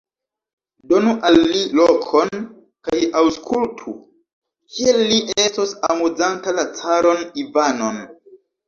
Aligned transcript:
Donu 0.91 1.11
al 1.29 1.37
li 1.51 1.61
lokon 1.81 2.41
kaj 2.89 3.03
aŭskultu, 3.21 3.95
kiel 4.79 5.01
li 5.13 5.23
estos 5.49 5.79
amuzanta 5.93 6.61
la 6.63 6.71
caron 6.83 7.27
Ivanon! 7.47 8.07